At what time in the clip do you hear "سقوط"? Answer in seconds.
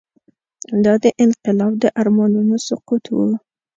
2.67-3.05